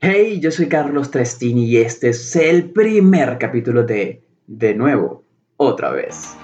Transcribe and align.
Hey, 0.00 0.38
yo 0.38 0.52
soy 0.52 0.68
Carlos 0.68 1.10
Trestini 1.10 1.64
y 1.64 1.78
este 1.78 2.10
es 2.10 2.36
el 2.36 2.70
primer 2.70 3.36
capítulo 3.36 3.82
de 3.82 4.22
De 4.46 4.72
nuevo, 4.72 5.24
otra 5.56 5.90
vez. 5.90 6.36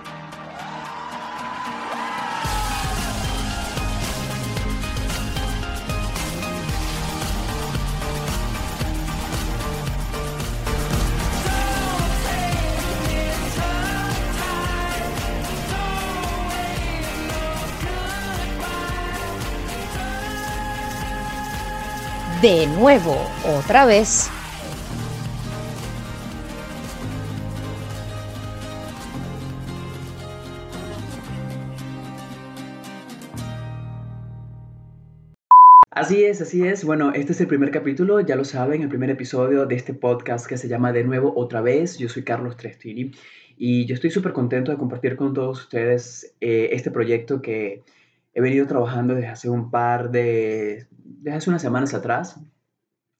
De 22.45 22.67
nuevo, 22.67 23.17
otra 23.59 23.87
vez. 23.87 24.29
Así 35.91 36.23
es, 36.23 36.43
así 36.43 36.67
es. 36.67 36.85
Bueno, 36.85 37.15
este 37.15 37.33
es 37.33 37.41
el 37.41 37.47
primer 37.47 37.71
capítulo, 37.71 38.21
ya 38.21 38.37
lo 38.37 38.45
saben, 38.45 38.83
el 38.83 38.91
primer 38.91 39.09
episodio 39.09 39.65
de 39.65 39.77
este 39.77 39.95
podcast 39.95 40.47
que 40.47 40.59
se 40.59 40.69
llama 40.69 40.93
De 40.93 41.03
nuevo 41.03 41.33
otra 41.35 41.63
vez. 41.63 41.97
Yo 41.97 42.11
soy 42.11 42.25
Carlos 42.25 42.59
Trestini 42.59 43.13
y 43.57 43.87
yo 43.87 43.95
estoy 43.95 44.11
súper 44.11 44.35
contento 44.35 44.71
de 44.71 44.77
compartir 44.77 45.17
con 45.17 45.33
todos 45.33 45.63
ustedes 45.63 46.35
eh, 46.43 46.69
este 46.73 46.91
proyecto 46.91 47.41
que 47.41 47.81
he 48.35 48.43
venido 48.43 48.67
trabajando 48.67 49.15
desde 49.15 49.29
hace 49.29 49.49
un 49.49 49.71
par 49.71 50.11
de, 50.11 50.85
desde 51.05 51.37
hace 51.37 51.51
unas 51.51 51.63
semanas 51.63 51.95
atrás 51.95 52.41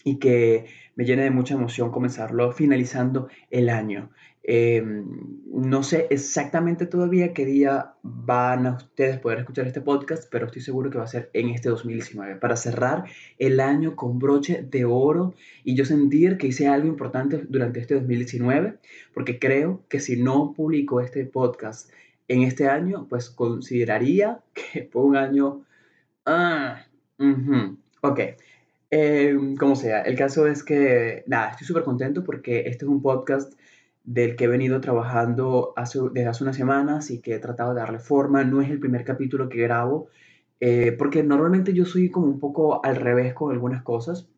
y 0.05 0.19
que 0.19 0.67
me 0.97 1.05
llena 1.05 1.23
de 1.23 1.31
mucha 1.31 1.55
emoción 1.55 1.91
comenzarlo 1.91 2.53
finalizando 2.53 3.29
el 3.51 3.69
año. 3.69 4.11
Em, 4.47 5.07
no 5.47 5.83
sé 5.83 6.07
exactamente 6.11 6.85
todavía 6.85 7.33
qué 7.33 7.47
día 7.47 7.95
van 8.03 8.67
a 8.67 8.77
ustedes 8.77 9.19
poder 9.19 9.39
escuchar 9.39 9.67
este 9.67 9.81
podcast, 9.81 10.29
pero 10.31 10.45
estoy 10.47 10.61
seguro 10.61 10.91
que 10.91 10.99
va 10.99 11.05
a 11.05 11.09
ser 11.09 11.31
en 11.33 11.49
este 11.49 11.71
2019, 11.71 12.37
para 12.37 12.57
cerrar 12.57 13.05
el 13.39 13.59
año 13.59 13.97
con 13.97 14.19
broche 14.19 14.63
de 14.63 14.85
oro 14.85 15.35
y 15.65 15.75
yo 15.75 15.87
sentir 15.87 16.37
que 16.37 16.49
hice 16.49 16.69
algo 16.69 16.87
importante 16.87 17.47
durante 17.49 17.81
este 17.81 17.95
2019, 17.95 18.79
porque 19.15 19.39
creo 19.39 19.83
que 19.89 20.01
si 20.01 20.21
no 20.21 20.53
publico 20.55 21.01
este 21.01 21.25
podcast 21.25 21.91
en 22.29 22.43
este 22.43 22.69
año, 22.69 23.07
pues 23.09 23.31
consideraría 23.31 24.41
que 24.53 24.89
fue 24.93 25.03
un 25.03 25.17
año... 25.17 25.65
Ah, 26.27 26.85
Ok, 28.07 28.21
em, 28.91 29.57
como 29.57 29.77
sea, 29.77 30.03
el 30.03 30.15
caso 30.15 30.47
es 30.47 30.63
que, 30.63 31.25
nada, 31.27 31.53
estoy 31.53 31.67
súper 31.67 31.85
contento 31.85 32.23
porque 32.23 32.65
este 32.67 32.85
es 32.85 32.91
un 32.91 33.01
podcast 33.01 33.55
del 34.05 34.37
que 34.37 34.45
he 34.45 34.47
venido 34.49 34.79
trabajando 34.83 35.73
hace, 35.75 36.01
desde 36.13 36.29
hace 36.29 36.45
unas 36.45 36.57
semanas 36.57 37.11
y 37.11 37.21
que 37.23 37.35
he 37.35 37.39
tratado 37.39 37.73
de 37.73 37.81
darle 37.81 38.01
forma. 38.01 38.45
No 38.45 38.61
es 38.61 38.69
el 38.69 38.79
primer 38.79 39.05
capítulo 39.05 39.49
que 39.49 39.63
grabo, 39.63 40.09
eh, 40.61 40.93
porque 40.93 41.23
normalmente 41.23 41.73
yo 41.73 41.87
soy 41.87 42.11
como 42.11 42.27
un 42.27 42.41
poco 42.41 42.85
al 42.85 42.97
revés 42.97 43.33
con 43.33 43.53
algunas 43.53 43.83
cosas. 43.83 44.29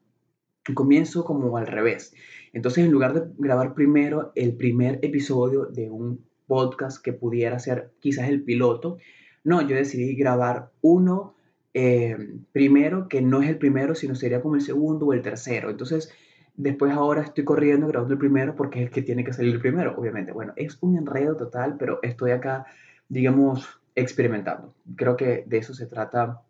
Comienzo 0.75 1.25
como 1.25 1.56
al 1.56 1.67
revés. 1.67 2.14
Entonces, 2.53 2.84
en 2.84 2.92
lugar 2.92 3.14
de 3.14 3.23
grabar 3.39 3.75
primero 3.75 4.30
el 4.36 4.56
primer 4.56 5.01
episodio 5.03 5.67
de 5.67 5.91
un 5.91 6.25
podcast 6.47 7.03
que 7.03 7.12
pudiera 7.12 7.58
ser 7.58 7.91
quizás 7.98 8.28
el 8.28 8.45
piloto, 8.45 8.98
no, 9.42 9.61
yo 9.62 9.75
decidí 9.75 10.14
grabar 10.14 10.70
uno 10.83 11.36
eh, 11.79 12.17
primero, 12.53 13.07
que 13.07 13.21
no 13.21 13.43
es 13.43 13.51
el 13.51 13.59
primero, 13.59 13.95
sino 13.95 14.15
sería 14.15 14.41
como 14.41 14.55
el 14.55 14.63
segundo 14.63 15.05
o 15.05 15.13
el 15.13 15.21
tercero. 15.21 15.69
Entonces, 15.69 16.11
después 16.55 16.91
ahora 16.91 17.21
estoy 17.21 17.45
corriendo 17.45 17.87
grabando 17.87 18.15
el 18.15 18.19
primero 18.19 18.57
porque 18.57 18.81
es 18.81 18.87
el 18.87 18.91
que 18.91 19.03
tiene 19.03 19.25
que 19.25 19.35
salir 19.35 19.53
el 19.53 19.61
primero, 19.61 19.95
obviamente. 19.95 20.33
Bueno, 20.33 20.55
es 20.57 20.79
un 20.81 20.97
enredo 20.97 21.37
total, 21.37 21.77
pero 21.79 21.99
estoy 22.03 22.31
acá, 22.31 22.65
digamos, 23.11 23.79
experimentando. 23.95 24.75
Creo 24.97 25.19
que 25.19 25.45
de 25.47 25.59
eso 25.59 25.75
se 25.75 25.85
trata 25.85 26.41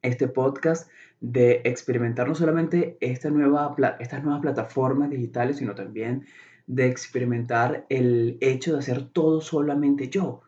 este 0.00 0.28
podcast, 0.28 0.90
de 1.20 1.60
experimentar 1.64 2.26
no 2.26 2.34
solamente 2.34 2.96
estas 3.00 3.32
nuevas 3.32 3.74
plataformas 3.76 5.10
digitales, 5.10 5.58
sino 5.58 5.74
también 5.74 6.24
de 6.66 6.86
experimentar 6.86 7.84
el 7.90 8.38
hecho 8.40 8.72
de 8.72 8.78
hacer 8.78 9.10
todo 9.10 9.42
solamente 9.42 10.08
yo. 10.08 10.40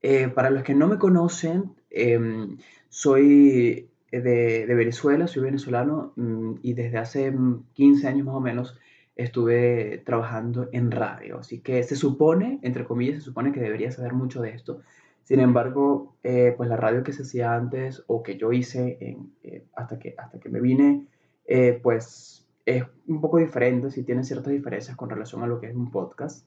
Eh, 0.00 0.28
para 0.28 0.48
los 0.48 0.62
que 0.62 0.74
no 0.74 0.86
me 0.86 0.96
conocen, 0.96 1.74
em, 1.90 2.56
soy 2.88 3.88
eh, 4.10 4.20
de, 4.20 4.74
Venezuela, 4.74 5.26
soy 5.26 5.42
venezolano 5.42 6.12
mm, 6.16 6.54
y 6.62 6.74
desde 6.74 6.98
hace 6.98 7.32
15 7.74 8.04
mm, 8.04 8.08
años 8.08 8.26
más 8.26 8.34
o 8.34 8.40
menos 8.40 8.78
estuve 9.16 10.02
trabajando 10.06 10.68
en 10.72 10.90
radio. 10.90 11.38
Así 11.38 11.60
que 11.60 11.82
se 11.82 11.96
supone, 11.96 12.60
entre 12.62 12.84
comillas, 12.84 13.16
se 13.16 13.22
supone 13.22 13.52
que 13.52 13.60
debería 13.60 13.90
saber 13.90 14.12
mucho 14.12 14.40
de 14.40 14.50
esto. 14.50 14.80
Sin 15.24 15.40
embargo, 15.40 16.16
eh, 16.22 16.54
pues 16.56 16.70
la 16.70 16.76
radio 16.76 17.02
que 17.02 17.12
se 17.12 17.22
hacía 17.22 17.54
antes 17.54 18.02
o 18.06 18.22
que 18.22 18.38
yo 18.38 18.52
hice 18.52 19.18
eh, 19.42 19.64
hasta, 19.74 19.98
que, 19.98 20.14
hasta 20.16 20.40
que 20.40 20.48
me 20.48 20.60
vine, 20.60 21.06
pues 21.82 22.46
es 22.64 22.84
un 23.06 23.20
poco 23.20 23.38
diferente, 23.38 23.90
sí 23.90 24.04
tiene 24.04 24.24
ciertas 24.24 24.52
diferencias 24.52 24.96
con 24.96 25.10
relación 25.10 25.42
a 25.42 25.46
lo 25.46 25.60
que 25.60 25.68
es 25.68 25.74
un 25.74 25.90
podcast. 25.90 26.46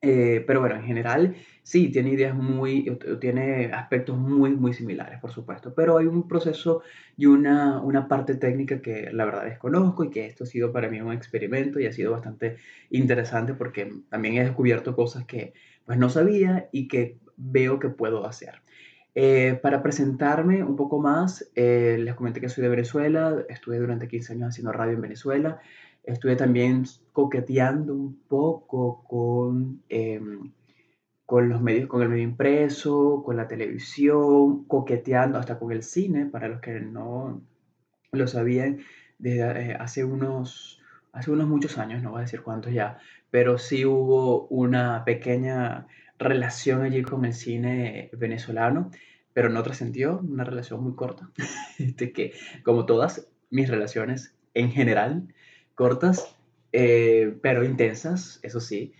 Eh, 0.00 0.44
pero 0.46 0.60
bueno, 0.60 0.76
en 0.76 0.84
general 0.84 1.34
sí, 1.64 1.90
tiene 1.90 2.10
ideas 2.10 2.34
muy, 2.34 2.96
tiene 3.20 3.72
aspectos 3.72 4.16
muy, 4.16 4.50
muy 4.52 4.72
similares, 4.72 5.18
por 5.20 5.32
supuesto, 5.32 5.74
pero 5.74 5.98
hay 5.98 6.06
un 6.06 6.28
proceso 6.28 6.82
y 7.16 7.26
una, 7.26 7.80
una 7.80 8.06
parte 8.06 8.36
técnica 8.36 8.80
que 8.80 9.10
la 9.12 9.24
verdad 9.24 9.44
desconozco 9.44 10.04
y 10.04 10.10
que 10.10 10.26
esto 10.26 10.44
ha 10.44 10.46
sido 10.46 10.72
para 10.72 10.88
mí 10.88 11.00
un 11.00 11.12
experimento 11.12 11.80
y 11.80 11.86
ha 11.86 11.92
sido 11.92 12.12
bastante 12.12 12.58
interesante 12.90 13.54
porque 13.54 13.92
también 14.08 14.36
he 14.36 14.44
descubierto 14.44 14.94
cosas 14.94 15.24
que 15.24 15.52
pues 15.84 15.98
no 15.98 16.08
sabía 16.08 16.68
y 16.70 16.86
que 16.86 17.18
veo 17.36 17.80
que 17.80 17.88
puedo 17.88 18.24
hacer. 18.24 18.62
Eh, 19.20 19.58
para 19.60 19.82
presentarme 19.82 20.62
un 20.62 20.76
poco 20.76 21.00
más, 21.00 21.50
eh, 21.56 21.96
les 21.98 22.14
comenté 22.14 22.40
que 22.40 22.48
soy 22.48 22.62
de 22.62 22.68
Venezuela, 22.68 23.44
estuve 23.48 23.78
durante 23.78 24.06
15 24.06 24.34
años 24.34 24.50
haciendo 24.50 24.70
radio 24.70 24.92
en 24.94 25.00
Venezuela, 25.00 25.60
estuve 26.04 26.36
también 26.36 26.84
coqueteando 27.12 27.94
un 27.94 28.20
poco 28.28 29.04
con, 29.04 29.82
em, 29.88 30.52
con 31.26 31.48
los 31.48 31.60
medios, 31.60 31.88
con 31.88 32.02
el 32.02 32.08
medio 32.08 32.24
impreso, 32.24 33.22
con 33.24 33.36
la 33.36 33.48
televisión, 33.48 34.64
coqueteando 34.64 35.38
hasta 35.38 35.58
con 35.58 35.72
el 35.72 35.82
cine, 35.82 36.26
para 36.26 36.48
los 36.48 36.60
que 36.60 36.80
no 36.80 37.42
lo 38.12 38.26
sabían, 38.26 38.78
desde 39.18 39.72
eh, 39.72 39.76
hace 39.78 40.04
unos, 40.04 40.80
hace 41.12 41.30
unos 41.30 41.48
muchos 41.48 41.78
años, 41.78 42.02
no 42.02 42.12
voy 42.12 42.20
a 42.20 42.22
decir 42.22 42.42
cuántos 42.42 42.72
ya, 42.72 42.98
pero 43.30 43.58
sí 43.58 43.84
hubo 43.84 44.46
una 44.48 45.04
pequeña 45.04 45.86
relación 46.18 46.82
allí 46.82 47.02
con 47.02 47.24
el 47.24 47.34
cine 47.34 48.10
venezolano, 48.12 48.90
pero 49.32 49.50
no 49.50 49.62
trascendió, 49.62 50.18
una 50.18 50.44
relación 50.44 50.82
muy 50.82 50.94
corta, 50.94 51.30
de 51.78 52.12
que 52.12 52.32
como 52.64 52.86
todas 52.86 53.28
mis 53.50 53.68
relaciones 53.68 54.34
en 54.54 54.70
general, 54.70 55.28
cortas, 55.78 56.36
eh, 56.72 57.38
pero 57.40 57.64
intensas, 57.64 58.40
eso 58.42 58.58
sí. 58.58 58.92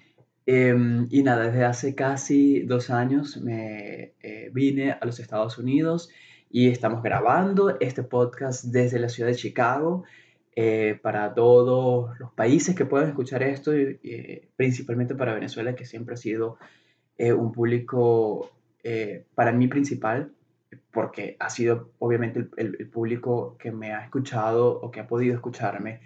Em, 0.46 1.08
y 1.10 1.24
nada, 1.24 1.46
desde 1.50 1.64
hace 1.64 1.94
casi 1.96 2.60
dos 2.60 2.88
años 2.88 3.36
me 3.36 4.14
eh, 4.22 4.50
vine 4.54 4.92
a 4.92 5.04
los 5.04 5.18
Estados 5.18 5.58
Unidos 5.58 6.08
y 6.48 6.68
estamos 6.68 7.02
grabando 7.02 7.78
este 7.80 8.04
podcast 8.04 8.64
desde 8.66 9.00
la 9.00 9.08
ciudad 9.08 9.28
de 9.28 9.34
Chicago 9.34 10.04
eh, 10.54 10.98
para 11.02 11.34
todos 11.34 12.16
los 12.20 12.32
países 12.32 12.76
que 12.76 12.86
puedan 12.86 13.08
escuchar 13.08 13.42
esto, 13.42 13.76
y, 13.76 14.48
principalmente 14.56 15.16
para 15.16 15.34
Venezuela, 15.34 15.74
que 15.74 15.84
siempre 15.84 16.14
ha 16.14 16.16
sido 16.16 16.58
un 17.18 17.50
público 17.50 18.52
para 19.34 19.50
mí 19.50 19.66
principal, 19.66 20.30
porque 20.92 21.36
ha 21.40 21.50
sido 21.50 21.90
obviamente 21.98 22.48
el 22.56 22.88
público 22.88 23.56
que 23.58 23.72
me 23.72 23.92
ha 23.92 24.04
escuchado 24.04 24.80
o 24.80 24.90
que 24.92 25.00
ha 25.00 25.08
podido 25.08 25.34
escucharme 25.34 26.00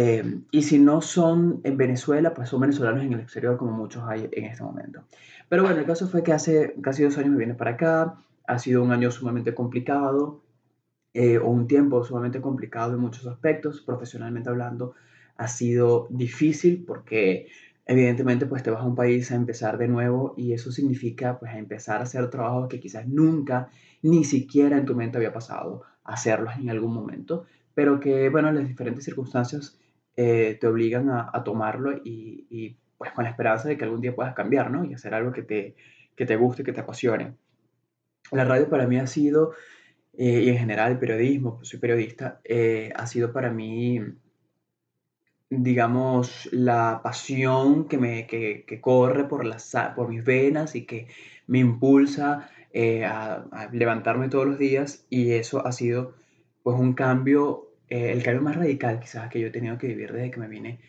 eh, 0.00 0.22
y 0.52 0.62
si 0.62 0.78
no 0.78 1.02
son 1.02 1.60
en 1.64 1.76
Venezuela, 1.76 2.32
pues 2.32 2.50
son 2.50 2.60
venezolanos 2.60 3.02
en 3.02 3.14
el 3.14 3.18
exterior, 3.18 3.56
como 3.56 3.72
muchos 3.72 4.04
hay 4.06 4.28
en 4.30 4.44
este 4.44 4.62
momento. 4.62 5.02
Pero 5.48 5.64
bueno, 5.64 5.80
el 5.80 5.86
caso 5.86 6.06
fue 6.06 6.22
que 6.22 6.32
hace 6.32 6.76
casi 6.80 7.02
dos 7.02 7.18
años 7.18 7.32
me 7.32 7.38
vine 7.38 7.54
para 7.54 7.72
acá. 7.72 8.14
Ha 8.46 8.60
sido 8.60 8.84
un 8.84 8.92
año 8.92 9.10
sumamente 9.10 9.56
complicado, 9.56 10.40
eh, 11.14 11.38
o 11.38 11.48
un 11.48 11.66
tiempo 11.66 12.04
sumamente 12.04 12.40
complicado 12.40 12.94
en 12.94 13.00
muchos 13.00 13.26
aspectos, 13.26 13.80
profesionalmente 13.80 14.48
hablando. 14.48 14.94
Ha 15.36 15.48
sido 15.48 16.06
difícil 16.10 16.84
porque 16.86 17.48
evidentemente 17.84 18.46
pues 18.46 18.62
te 18.62 18.70
vas 18.70 18.82
a 18.82 18.84
un 18.84 18.94
país 18.94 19.32
a 19.32 19.34
empezar 19.34 19.78
de 19.78 19.88
nuevo 19.88 20.32
y 20.36 20.52
eso 20.52 20.70
significa 20.70 21.40
pues 21.40 21.56
empezar 21.56 21.98
a 21.98 22.04
hacer 22.04 22.30
trabajos 22.30 22.68
que 22.68 22.78
quizás 22.78 23.08
nunca, 23.08 23.68
ni 24.02 24.22
siquiera 24.22 24.78
en 24.78 24.84
tu 24.86 24.94
mente 24.94 25.16
había 25.18 25.32
pasado 25.32 25.82
hacerlos 26.04 26.54
en 26.56 26.70
algún 26.70 26.94
momento, 26.94 27.46
pero 27.74 27.98
que 27.98 28.28
bueno, 28.28 28.52
las 28.52 28.68
diferentes 28.68 29.04
circunstancias 29.04 29.76
eh, 30.20 30.58
te 30.60 30.66
obligan 30.66 31.10
a, 31.10 31.44
tomarlo 31.44 31.92
y, 32.04 32.76
pues 32.96 33.12
con 33.12 33.22
la 33.22 33.30
esperanza 33.30 33.68
de 33.68 33.76
que 33.78 33.84
algún 33.84 34.00
día 34.00 34.16
puedas 34.16 34.34
cambiar, 34.34 34.68
¿no? 34.68 34.84
Y 34.84 34.92
hacer 34.92 35.14
algo 35.14 35.30
que 35.30 35.42
te, 35.42 35.76
que 36.16 36.26
te 36.26 36.34
guste, 36.34 36.64
que 36.64 36.72
te 36.72 36.80
apasione. 36.80 37.36
La 38.32 38.44
radio 38.44 38.68
para 38.68 38.88
mí 38.88 38.98
ha 38.98 39.06
sido, 39.06 39.52
eh, 40.16 40.42
y 40.42 40.48
en 40.48 40.58
general 40.58 40.92
el 40.92 40.98
periodismo, 40.98 41.58
pues 41.58 41.68
soy 41.68 41.78
periodista, 41.78 42.40
eh, 42.42 42.90
ha 42.96 43.06
sido 43.06 43.32
para 43.32 43.50
mí 43.50 44.00
digamos, 45.50 46.48
la 46.52 47.00
pasión 47.02 47.88
que, 47.88 47.96
me, 47.96 48.26
que, 48.26 48.64
que 48.66 48.80
corre 48.80 49.24
por, 49.24 49.44
las, 49.44 49.72
por 49.96 50.08
mis 50.08 50.24
venas 50.24 50.74
y 50.74 50.84
que 50.84 51.06
me 51.46 51.60
impulsa 51.60 52.50
eh, 52.72 53.04
a, 53.04 53.46
levantarme 53.72 54.28
todos 54.28 54.46
los 54.46 54.58
días 54.58 55.06
y 55.08 55.32
eso 55.32 55.66
ha 55.66 55.72
sido 55.72 56.14
pues 56.62 56.78
un 56.78 56.92
cambio, 56.92 57.67
eh, 57.88 58.12
el 58.12 58.22
cambio 58.22 58.42
más 58.42 58.56
radical 58.56 59.00
quizás 59.00 59.28
que 59.30 59.40
yo 59.40 59.48
he 59.48 59.50
tenido 59.50 59.78
que 59.78 59.88
vivir 59.88 60.12
desde 60.12 60.30
que 60.30 60.40
me 60.40 60.48
vine 60.48 60.80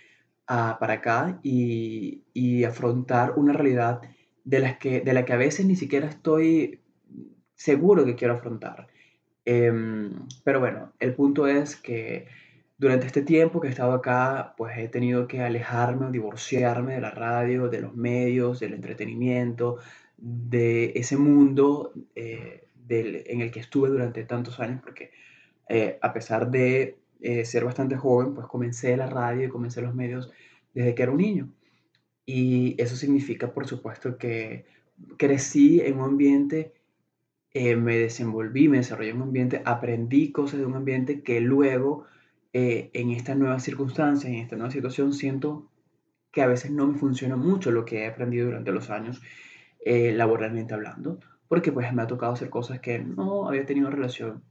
a, 0.47 0.77
para 0.79 0.93
acá 0.93 1.39
y, 1.43 2.23
y, 2.33 2.63
afrontar 2.63 3.33
una 3.37 3.53
realidad 3.53 4.01
de, 4.43 4.59
las 4.59 4.77
que, 4.77 5.01
de 5.01 5.13
la 5.13 5.25
que 5.25 5.33
a 5.33 5.37
veces 5.37 5.65
ni 5.65 5.75
siquiera 5.75 6.07
estoy 6.07 6.81
seguro 7.55 8.05
que 8.05 8.15
quiero 8.15 8.35
afrontar. 8.35 8.87
Em, 9.45 10.27
pero 10.43 10.59
bueno, 10.59 10.93
el 10.99 11.13
punto 11.13 11.47
es 11.47 11.75
que 11.75 12.27
durante 12.77 13.05
este 13.07 13.21
tiempo 13.21 13.59
que 13.59 13.67
he 13.67 13.71
estado 13.71 13.93
acá, 13.93 14.53
pues 14.57 14.77
he 14.77 14.87
tenido 14.87 15.27
que 15.27 15.41
alejarme 15.41 16.05
o 16.07 16.11
divorciarme 16.11 16.95
de 16.95 17.01
la 17.01 17.11
radio, 17.11 17.67
de 17.69 17.81
los 17.81 17.95
medios, 17.95 18.59
del 18.59 18.73
entretenimiento, 18.73 19.77
de 20.17 20.93
ese 20.95 21.17
mundo 21.17 21.93
eh, 22.15 22.67
en 22.89 23.41
el 23.41 23.51
que 23.51 23.59
estuve 23.59 23.89
durante 23.89 24.23
tantos 24.23 24.59
años, 24.59 24.81
porque 24.81 25.11
eh, 25.69 26.00
a 26.01 26.12
pesar 26.13 26.50
de 26.50 26.98
eh, 27.21 27.45
ser 27.45 27.63
bastante 27.63 27.95
joven, 27.95 28.33
pues 28.33 28.48
comencé 28.48 28.98
la 28.98 29.06
radio 29.06 29.45
y 29.45 29.50
comencé 29.50 29.81
los 29.81 29.94
medios 29.94 30.31
desde 30.74 30.95
que 30.95 31.04
era 31.04 31.12
un 31.12 31.19
niño. 31.19 31.50
Y 32.25 32.75
eso 32.81 32.95
significa, 32.95 33.54
por 33.54 33.68
supuesto, 33.68 34.18
que 34.18 34.66
crecí 35.18 35.80
en 35.81 36.00
un 36.00 36.06
ambiente 36.06 36.74
eh, 37.54 37.75
me 37.75 37.98
desenvolví, 37.98 38.68
me 38.69 38.77
desarrollé 38.77 39.12
en 39.12 39.18
un 39.18 39.24
ambiente, 39.24 39.62
aprendí 39.66 40.31
cosas 40.31 40.60
de 40.60 40.66
un 40.66 40.75
ambiente 40.75 41.21
que 41.21 41.42
luego 41.42 42.06
en 42.51 43.12
esta 43.12 43.36
nueva 43.36 43.60
circunstancia, 43.60 44.27
en 44.27 44.38
esta 44.38 44.56
nueva 44.56 44.71
situación, 44.71 45.13
siento 45.13 45.69
que 46.31 46.42
a 46.42 46.48
veces 46.48 46.71
no 46.71 46.88
me 46.88 46.98
funciona 46.98 47.36
mucho 47.36 47.69
lo 47.71 47.86
que 47.86 48.00
he 48.00 48.07
aprendido 48.07 48.48
durante 48.48 48.71
los 48.71 48.89
años 48.89 49.21
laboralmente 49.86 50.74
hablando, 50.74 51.19
porque 51.48 51.71
pues 51.71 51.94
me 51.94 52.01
ha 52.01 52.07
tocado 52.07 52.33
hacer 52.33 52.50
cosas 52.50 52.80
que 52.80 52.98
no 53.00 53.48
había 53.48 53.68
tenido 53.68 53.92
relación 53.92 54.42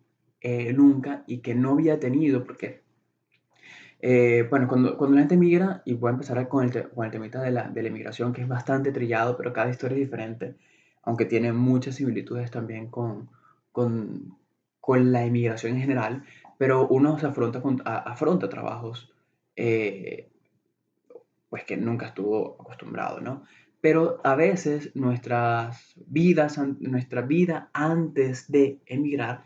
nunca 0.42 1.24
y 1.26 1.38
que 1.38 1.54
no 1.54 1.72
había 1.72 1.98
tenido, 1.98 2.44
porque, 2.44 2.82
bueno, 4.50 4.68
cuando, 4.68 4.96
cuando 4.96 5.16
la 5.16 5.22
gente 5.22 5.36
migra, 5.36 5.82
y 5.84 5.94
voy 5.94 6.10
a 6.10 6.12
empezar 6.12 6.48
con 6.48 6.64
el, 6.64 6.88
con 6.90 7.06
el 7.06 7.10
temita 7.10 7.40
de 7.42 7.50
la, 7.50 7.68
de 7.68 7.82
la 7.82 7.88
inmigración, 7.88 8.32
que 8.32 8.42
es 8.42 8.48
bastante 8.48 8.92
trillado, 8.92 9.36
pero 9.36 9.52
cada 9.52 9.70
historia 9.70 9.96
es 9.96 10.02
diferente, 10.02 10.56
aunque 11.02 11.24
tiene 11.24 11.52
muchas 11.52 11.96
similitudes 11.96 12.50
también 12.50 12.88
con, 12.88 13.30
con, 13.72 14.36
con 14.80 15.12
la 15.12 15.26
inmigración 15.26 15.74
en 15.74 15.80
general, 15.80 16.24
pero 16.58 16.88
uno 16.88 17.18
se 17.18 17.26
afronta, 17.26 17.62
con, 17.62 17.80
afronta 17.84 18.48
trabajos 18.48 19.12
eh, 19.56 20.30
pues 21.48 21.64
que 21.64 21.76
nunca 21.76 22.06
estuvo 22.06 22.60
acostumbrado, 22.60 23.20
¿no? 23.20 23.44
Pero 23.80 24.20
a 24.24 24.34
veces 24.34 24.94
nuestras 24.94 25.94
vidas, 26.06 26.58
nuestra 26.80 27.22
vida 27.22 27.70
antes 27.72 28.50
de 28.50 28.80
emigrar, 28.86 29.44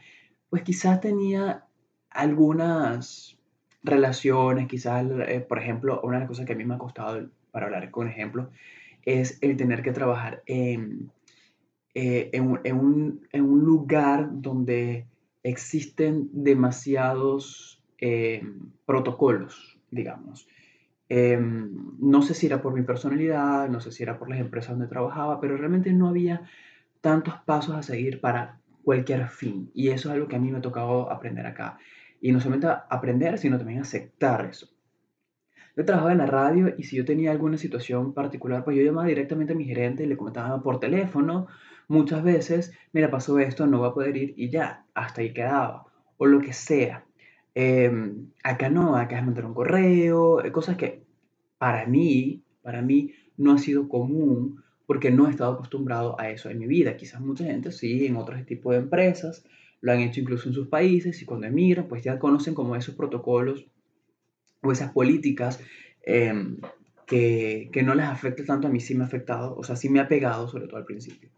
pues 0.52 0.64
quizás 0.64 1.00
tenía 1.00 1.64
algunas 2.10 3.38
relaciones, 3.82 4.68
quizás, 4.68 5.06
eh, 5.26 5.40
por 5.40 5.58
ejemplo, 5.58 5.98
una 6.02 6.16
de 6.16 6.20
las 6.20 6.28
cosas 6.28 6.44
que 6.44 6.52
a 6.52 6.56
mí 6.56 6.66
me 6.66 6.74
ha 6.74 6.78
costado, 6.78 7.30
para 7.50 7.64
hablar 7.64 7.90
con 7.90 8.06
ejemplo, 8.06 8.50
es 9.02 9.38
el 9.40 9.56
tener 9.56 9.80
que 9.80 9.92
trabajar 9.92 10.42
en, 10.44 11.10
eh, 11.94 12.28
en, 12.34 12.50
un, 12.50 12.60
en, 13.32 13.44
un, 13.44 13.60
lugar 13.60 14.28
donde 14.30 15.06
existen 15.42 16.28
demasiados 16.34 17.82
eh, 17.96 18.42
protocolos, 18.84 19.78
digamos. 19.90 20.46
Em, 21.08 21.96
no 21.98 22.20
sé 22.20 22.34
si 22.34 22.44
era 22.44 22.60
por 22.60 22.74
mi 22.74 22.82
personalidad, 22.82 23.70
no 23.70 23.80
sé 23.80 23.90
si 23.90 24.02
era 24.02 24.18
por 24.18 24.28
las 24.28 24.38
empresas 24.38 24.72
donde 24.72 24.86
trabajaba, 24.86 25.40
pero 25.40 25.56
realmente 25.56 25.94
no 25.94 26.08
había 26.08 26.42
tantos 27.00 27.36
pasos 27.46 27.74
a 27.74 27.82
seguir 27.82 28.20
para 28.20 28.60
cualquier 28.84 29.28
fin. 29.28 29.70
Y 29.74 29.88
eso 29.88 30.08
es 30.08 30.14
algo 30.14 30.28
que 30.28 30.36
a 30.36 30.38
mí 30.38 30.50
me 30.50 30.58
ha 30.58 30.62
tocado 30.62 31.10
aprender 31.10 31.46
acá. 31.46 31.78
Y 32.20 32.32
no 32.32 32.40
solamente 32.40 32.68
aprender, 32.88 33.38
sino 33.38 33.58
también 33.58 33.80
aceptar 33.80 34.46
eso. 34.46 34.68
Yo 35.76 35.84
trabajaba 35.84 36.12
en 36.12 36.18
la 36.18 36.26
radio 36.26 36.74
y 36.76 36.82
si 36.84 36.96
yo 36.96 37.04
tenía 37.04 37.30
alguna 37.30 37.56
situación 37.56 38.12
particular, 38.12 38.62
pues 38.62 38.76
yo 38.76 38.82
llamaba 38.82 39.06
directamente 39.06 39.54
a 39.54 39.56
mi 39.56 39.64
gerente 39.64 40.04
y 40.04 40.06
le 40.06 40.16
comentaba 40.16 40.62
por 40.62 40.78
teléfono 40.78 41.48
Muchas 41.88 42.22
veces, 42.22 42.72
mira, 42.92 43.10
pasó 43.10 43.38
esto, 43.38 43.66
no 43.66 43.80
va 43.80 43.88
a 43.88 43.94
poder 43.94 44.16
ir 44.16 44.34
y 44.36 44.48
ya, 44.48 44.86
hasta 44.94 45.20
ahí 45.20 45.34
quedaba, 45.34 45.84
o 46.16 46.24
lo 46.24 46.40
que 46.40 46.54
sea. 46.54 47.04
Em, 47.54 48.30
acá 48.42 48.70
no, 48.70 48.96
acá 48.96 49.18
es 49.18 49.24
mandar 49.24 49.44
un 49.44 49.52
correo, 49.52 50.42
eh, 50.42 50.52
cosas 50.52 50.76
que 50.76 51.04
para 51.58 51.86
mí, 51.86 52.42
para 52.62 52.80
mí 52.80 53.12
no 53.36 53.52
ha 53.52 53.58
sido 53.58 53.88
común 53.88 54.61
porque 54.92 55.10
no 55.10 55.26
he 55.26 55.30
estado 55.30 55.54
acostumbrado 55.54 56.20
a 56.20 56.28
eso 56.28 56.50
en 56.50 56.58
mi 56.58 56.66
vida. 56.66 56.98
Quizás 56.98 57.22
mucha 57.22 57.44
gente 57.44 57.72
sí, 57.72 58.04
en 58.04 58.16
otros 58.16 58.44
tipos 58.44 58.74
de 58.74 58.80
empresas, 58.80 59.42
lo 59.80 59.90
han 59.90 60.00
hecho 60.00 60.20
incluso 60.20 60.50
en 60.50 60.54
sus 60.54 60.68
países 60.68 61.22
y 61.22 61.24
cuando 61.24 61.46
emigran, 61.46 61.88
pues 61.88 62.04
ya 62.04 62.18
conocen 62.18 62.52
como 62.52 62.76
esos 62.76 62.94
protocolos 62.94 63.64
o 64.60 64.70
esas 64.70 64.92
políticas 64.92 65.60
em, 66.02 66.58
que, 67.06 67.70
que, 67.72 67.82
no 67.82 67.94
les 67.94 68.04
afecta 68.04 68.44
tanto. 68.44 68.68
A 68.68 68.70
mí 68.70 68.80
sí 68.80 68.94
me 68.94 69.04
ha 69.04 69.06
afectado, 69.06 69.56
o 69.56 69.64
sea, 69.64 69.76
sí 69.76 69.88
me 69.88 69.98
ha 69.98 70.08
pegado, 70.08 70.46
sobre 70.46 70.66
todo 70.66 70.76
al 70.76 70.84
principio. 70.84 71.30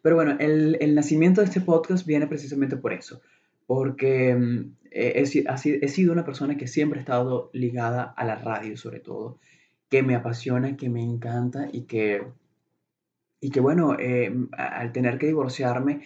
Pero 0.00 0.16
bueno, 0.16 0.38
el, 0.40 0.78
el, 0.80 0.94
nacimiento 0.94 1.42
de 1.42 1.48
este 1.48 1.60
podcast 1.60 2.06
viene 2.06 2.26
precisamente 2.26 2.78
por 2.78 2.94
eso, 2.94 3.20
porque 3.66 4.34
mm, 4.34 4.76
he, 4.90 5.20
he, 5.20 5.88
sido 5.88 6.14
una 6.14 6.24
persona 6.24 6.56
que 6.56 6.68
siempre 6.68 7.00
ha 7.00 7.02
estado 7.02 7.50
ligada 7.52 8.04
a 8.04 8.24
la 8.24 8.36
radio 8.36 8.78
sobre 8.78 9.00
todo, 9.00 9.38
que 9.88 10.02
me 10.02 10.14
apasiona, 10.14 10.76
que 10.76 10.88
me 10.88 11.02
encanta 11.02 11.68
y 11.72 11.82
que, 11.82 12.22
y 13.40 13.50
que 13.50 13.60
bueno, 13.60 13.96
eh, 13.98 14.32
al 14.52 14.92
tener 14.92 15.18
que 15.18 15.26
divorciarme, 15.28 16.02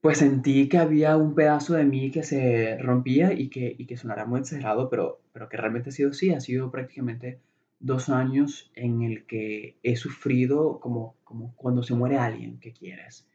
pues 0.00 0.18
sentí 0.18 0.68
que 0.68 0.78
había 0.78 1.16
un 1.16 1.34
pedazo 1.34 1.74
de 1.74 1.84
mí 1.84 2.10
que 2.10 2.22
se 2.22 2.78
rompía 2.78 3.32
y 3.32 3.48
que, 3.48 3.74
y 3.76 3.86
que 3.86 3.96
sonará 3.96 4.24
muy 4.24 4.40
exagerado, 4.40 4.88
pero, 4.88 5.20
pero 5.32 5.48
que 5.48 5.56
realmente 5.56 5.90
ha 5.90 5.92
sido 5.92 6.10
así, 6.10 6.30
ha 6.32 6.40
sido 6.40 6.70
prácticamente 6.70 7.40
dos 7.80 8.08
años 8.08 8.70
en 8.74 9.02
el 9.02 9.26
que 9.26 9.76
he 9.82 9.96
sufrido 9.96 10.80
como, 10.80 11.16
como 11.24 11.54
cuando 11.56 11.82
se 11.82 11.94
muere 11.94 12.18
alguien 12.18 12.58
que 12.60 12.72
quieres. 12.72 13.26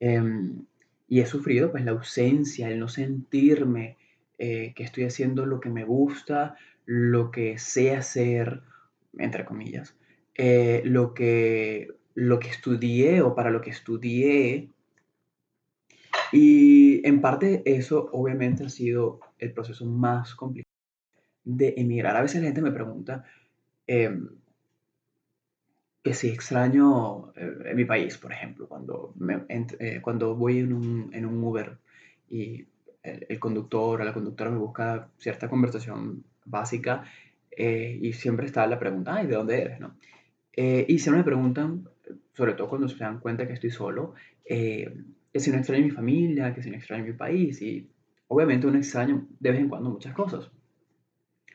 Em, 0.00 0.64
y 1.08 1.20
he 1.20 1.26
sufrido 1.26 1.70
pues 1.70 1.84
la 1.84 1.92
ausencia, 1.92 2.68
el 2.68 2.78
no 2.78 2.88
sentirme 2.88 3.96
eh, 4.38 4.72
que 4.74 4.84
estoy 4.84 5.04
haciendo 5.04 5.46
lo 5.46 5.60
que 5.60 5.70
me 5.70 5.84
gusta, 5.84 6.56
lo 6.86 7.30
que 7.30 7.58
sé 7.58 7.94
hacer, 7.94 8.62
entre 9.16 9.44
comillas, 9.44 9.96
eh, 10.34 10.82
lo, 10.84 11.14
que, 11.14 11.88
lo 12.14 12.38
que 12.38 12.48
estudié 12.48 13.22
o 13.22 13.34
para 13.34 13.50
lo 13.50 13.60
que 13.60 13.70
estudié. 13.70 14.70
Y 16.32 17.06
en 17.06 17.20
parte 17.20 17.62
eso 17.64 18.10
obviamente 18.12 18.64
ha 18.64 18.68
sido 18.68 19.20
el 19.38 19.52
proceso 19.52 19.86
más 19.86 20.34
complicado 20.34 20.68
de 21.44 21.74
emigrar. 21.78 22.16
A 22.16 22.22
veces 22.22 22.40
la 22.42 22.48
gente 22.48 22.60
me 22.60 22.72
pregunta, 22.72 23.24
Em, 23.88 24.28
que 26.02 26.12
si 26.14 26.28
extraño 26.28 27.32
eh, 27.34 27.70
en 27.70 27.76
mi 27.76 27.86
país, 27.86 28.18
por 28.18 28.32
ejemplo, 28.32 28.68
cuando, 28.68 29.14
eh, 29.48 30.00
cuando 30.02 30.36
voy 30.36 30.58
en 30.58 30.72
un, 30.74 31.10
en 31.14 31.24
un 31.24 31.42
Uber 31.42 31.78
y 32.28 32.66
el, 33.02 33.38
conductor 33.40 34.00
o 34.00 34.04
la 34.04 34.12
conductora 34.12 34.50
me 34.50 34.58
busca 34.58 35.08
cierta 35.16 35.48
conversación 35.48 36.24
básica 36.44 37.04
eh, 37.58 37.98
y 38.00 38.12
siempre 38.12 38.46
está 38.46 38.66
la 38.66 38.78
pregunta, 38.78 39.16
ay, 39.16 39.26
¿de 39.26 39.34
dónde 39.34 39.60
eres? 39.60 39.80
¿no? 39.80 39.96
y 40.60 40.98
siempre 40.98 41.18
me 41.18 41.24
preguntan, 41.24 41.88
sobre 42.32 42.54
todo 42.54 42.68
cuando 42.68 42.88
se 42.88 42.96
dan 42.98 43.20
cuenta 43.20 43.46
que 43.46 43.52
estoy 43.52 43.70
solo, 43.70 44.14
que 45.32 45.40
si 45.40 45.52
no 45.52 45.58
extraño 45.58 45.84
mi 45.84 45.90
familia, 45.92 46.52
que 46.52 46.64
si 46.64 46.70
no 46.70 46.76
extraño 46.76 47.04
mi 47.04 47.12
país 47.12 47.62
y 47.62 47.88
obviamente 48.26 48.66
uno 48.66 48.78
extraña 48.78 49.22
de 49.38 49.50
vez 49.50 49.60
en 49.60 49.68
cuando 49.68 49.90
muchas 49.90 50.14
cosas. 50.14 50.50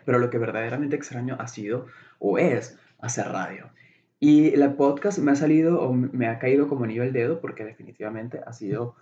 Pero 0.05 0.19
lo 0.19 0.29
que 0.29 0.37
verdaderamente 0.37 0.95
extraño 0.95 1.35
ha 1.39 1.47
sido 1.47 1.87
o 2.19 2.37
es 2.37 2.77
hacer 2.99 3.27
radio. 3.27 3.71
Y 4.19 4.53
el 4.53 4.73
podcast 4.75 5.19
me 5.19 5.31
ha 5.31 5.35
salido 5.35 5.81
o 5.81 5.93
me 5.93 6.27
ha 6.27 6.39
caído 6.39 6.67
como 6.67 6.85
anillo 6.85 7.03
al 7.03 7.13
dedo 7.13 7.41
porque 7.41 7.65
definitivamente 7.65 8.39
ha 8.45 8.53
sido 8.53 8.95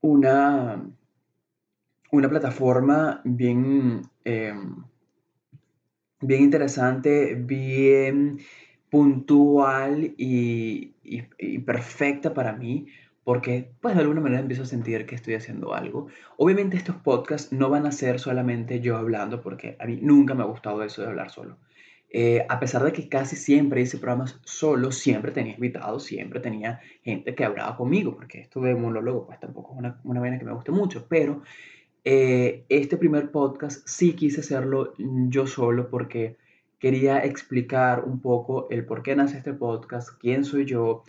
una, 0.00 0.82
una 2.10 2.28
plataforma 2.28 3.20
bien, 3.24 4.02
em, 4.24 4.84
bien 6.26 6.42
interesante, 6.42 7.34
bien 7.34 8.40
puntual 8.90 10.14
y, 10.16 10.94
y, 11.02 11.58
perfecta 11.58 12.32
para 12.34 12.52
mí 12.52 12.86
porque 13.24 13.72
pues 13.80 13.96
de 13.96 14.02
alguna 14.02 14.20
manera 14.20 14.40
empiezo 14.40 14.62
a 14.62 14.66
sentir 14.66 15.04
que 15.04 15.16
estoy 15.16 15.34
haciendo 15.34 15.74
algo. 15.74 16.06
Obviamente 16.36 16.76
estos 16.76 16.94
podcasts 16.96 17.52
no 17.52 17.68
van 17.68 17.84
a 17.84 17.90
ser 17.90 18.20
solamente 18.20 18.80
yo 18.80 18.96
hablando 18.96 19.42
porque 19.42 19.76
a 19.80 19.86
mí 19.86 19.98
nunca 20.00 20.34
me 20.34 20.44
ha 20.44 20.46
gustado 20.46 20.84
eso 20.84 21.02
de 21.02 21.08
hablar 21.08 21.30
solo. 21.30 21.58
Eh, 22.08 22.46
a 22.48 22.60
pesar 22.60 22.84
de 22.84 22.92
que 22.92 23.08
casi 23.08 23.34
siempre 23.34 23.80
hice 23.80 23.98
programas 23.98 24.38
solo, 24.44 24.92
siempre 24.92 25.32
tenía 25.32 25.54
invitados, 25.54 26.04
siempre 26.04 26.38
tenía 26.38 26.80
gente 27.02 27.34
que 27.34 27.44
hablaba 27.44 27.76
conmigo, 27.76 28.14
porque 28.14 28.40
esto 28.40 28.60
de 28.60 28.76
monólogo 28.76 29.26
pues 29.26 29.40
tampoco 29.40 29.72
es 29.72 29.78
una, 29.80 30.00
una 30.04 30.20
vaina 30.20 30.38
que 30.38 30.44
me 30.44 30.52
guste 30.52 30.70
mucho, 30.70 31.06
pero 31.08 31.42
eh, 32.08 32.64
este 32.68 32.96
primer 32.96 33.32
podcast 33.32 33.84
sí 33.84 34.12
quise 34.12 34.38
hacerlo 34.38 34.94
yo 34.96 35.48
solo 35.48 35.90
porque 35.90 36.36
quería 36.78 37.18
explicar 37.24 38.04
un 38.04 38.20
poco 38.20 38.68
el 38.70 38.86
por 38.86 39.02
qué 39.02 39.16
nace 39.16 39.38
este 39.38 39.52
podcast, 39.52 40.10
quién 40.20 40.44
soy 40.44 40.66
yo 40.66 41.02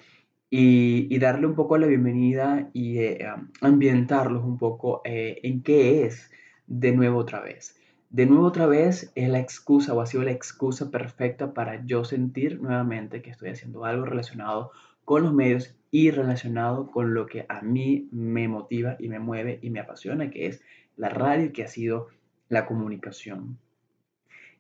y, 0.50 1.16
darle 1.20 1.46
un 1.46 1.54
poco 1.54 1.78
la 1.78 1.86
bienvenida 1.86 2.72
y 2.74 2.98
eh, 2.98 3.28
ambientarlos 3.62 4.44
un 4.44 4.58
poco 4.58 5.02
eh, 5.06 5.40
en 5.44 5.62
qué 5.62 6.04
es 6.08 6.32
de 6.66 6.94
nuevo 6.94 7.20
otra 7.20 7.42
vez. 7.42 7.76
De 8.10 8.26
nuevo 8.26 8.48
otra 8.48 8.66
vez 8.66 9.12
es 9.14 9.30
la 9.30 9.40
excusa 9.40 9.94
o 9.94 10.02
ha 10.02 10.08
sido 10.08 10.24
la 10.24 10.32
excusa 10.32 10.90
perfecta 10.90 11.54
para 11.54 11.86
yo 11.86 12.06
sentir 12.06 12.60
nuevamente 12.60 13.22
que 13.22 13.30
estoy 13.30 13.50
haciendo 13.50 13.86
algo 13.86 14.06
relacionado 14.06 14.72
con 15.06 15.22
los 15.22 15.34
medios 15.34 15.76
y 15.92 16.12
relacionado 16.12 16.90
con 16.92 17.14
lo 17.14 17.28
que 17.28 17.46
a 17.48 17.62
mí 17.62 18.10
me 18.12 18.48
motiva 18.48 18.98
y 19.00 19.10
me 19.10 19.20
mueve 19.20 19.60
y 19.62 19.70
me 19.70 19.80
apasiona, 19.80 20.30
que 20.30 20.48
es 20.48 20.62
la 20.98 21.10
radio, 21.10 21.54
que 21.54 21.64
ha 21.64 21.68
sido 21.68 22.08
la 22.50 22.66
comunicación. 22.66 23.58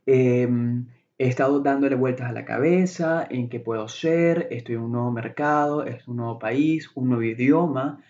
Em, 0.06 0.88
he 1.18 1.28
estado 1.28 1.60
dándole 1.62 1.96
vueltas 1.96 2.30
a 2.30 2.34
la 2.34 2.46
cabeza 2.46 3.28
en 3.30 3.50
qué 3.50 3.60
puedo 3.60 3.88
ser, 3.88 4.48
estoy 4.52 4.76
en 4.76 4.82
un 4.82 4.92
nuevo 4.94 5.12
mercado, 5.12 5.84
es 5.86 6.08
un 6.08 6.18
nuevo 6.18 6.40
país, 6.40 6.90
un 6.96 7.10
nuevo 7.10 7.24
idioma, 7.24 8.04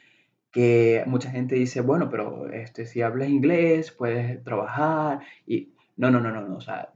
que 0.51 1.03
mucha 1.07 1.31
gente 1.31 1.55
dice, 1.55 1.81
bueno, 1.81 2.09
pero 2.09 2.49
este, 2.51 2.85
si 2.85 3.01
hablas 3.01 3.29
inglés, 3.29 3.91
puedes 3.91 4.43
trabajar 4.43 5.21
y 5.45 5.73
no, 5.97 6.11
no, 6.11 6.19
no, 6.19 6.31
no, 6.31 6.41
no, 6.41 6.57
o 6.57 6.61
sea, 6.61 6.89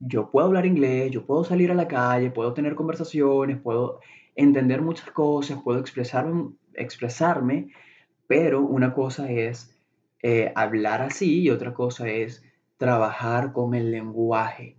yo 0.00 0.30
puedo 0.30 0.46
hablar 0.46 0.66
inglés, 0.66 1.10
yo 1.10 1.24
puedo 1.26 1.44
salir 1.44 1.70
a 1.70 1.74
la 1.74 1.88
calle, 1.88 2.30
puedo 2.30 2.52
tener 2.54 2.74
conversaciones, 2.74 3.58
puedo 3.58 4.00
entender 4.34 4.82
muchas 4.82 5.10
cosas, 5.10 5.60
puedo 5.62 5.80
expresarme, 5.80 6.50
expresarme 6.74 7.70
pero 8.26 8.62
una 8.62 8.92
cosa 8.92 9.30
es 9.30 9.75
eh, 10.22 10.52
hablar 10.54 11.02
así 11.02 11.42
y 11.42 11.50
otra 11.50 11.74
cosa 11.74 12.08
es 12.08 12.42
trabajar 12.76 13.52
con 13.52 13.74
el 13.74 13.90
lenguaje. 13.90 14.76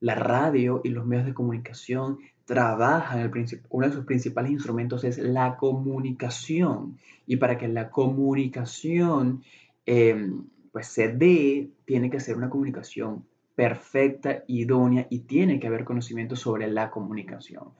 La 0.00 0.14
radio 0.14 0.80
y 0.84 0.90
los 0.90 1.06
medios 1.06 1.26
de 1.26 1.34
comunicación 1.34 2.18
trabajan, 2.44 3.20
el 3.20 3.30
uno 3.68 3.86
de 3.86 3.92
sus 3.92 4.04
principales 4.04 4.50
instrumentos 4.50 5.04
es 5.04 5.18
la 5.18 5.56
comunicación. 5.56 6.98
Y 7.26 7.36
para 7.36 7.58
que 7.58 7.68
la 7.68 7.90
comunicación 7.90 9.42
em, 9.84 10.46
pues 10.72 10.86
se 10.86 11.08
dé, 11.08 11.70
tiene 11.84 12.10
que 12.10 12.20
ser 12.20 12.36
una 12.36 12.48
comunicación 12.48 13.24
perfecta, 13.54 14.44
idónea 14.46 15.06
y 15.10 15.20
tiene 15.20 15.58
que 15.58 15.66
haber 15.66 15.84
conocimiento 15.84 16.36
sobre 16.36 16.68
la 16.68 16.90
comunicación. 16.90 17.70